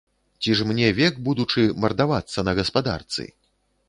[0.41, 3.27] Ці ж мне век, будучы, мардавацца на гаспадарцы?